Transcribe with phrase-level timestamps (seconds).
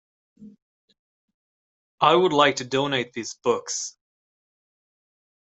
[2.01, 3.95] I would like to donate these books.